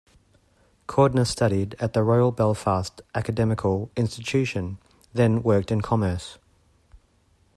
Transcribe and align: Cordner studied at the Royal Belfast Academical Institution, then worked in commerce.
Cordner 0.87 1.27
studied 1.27 1.75
at 1.79 1.93
the 1.93 2.01
Royal 2.01 2.31
Belfast 2.31 3.03
Academical 3.13 3.91
Institution, 3.95 4.79
then 5.13 5.43
worked 5.43 5.69
in 5.71 5.81
commerce. 5.81 6.39